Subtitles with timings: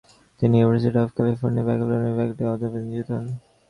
[0.39, 3.25] তিনি university of California, বার্কলের ব্যাক্টেরিওলজির অধ্যাপক নিযুক্ত হন।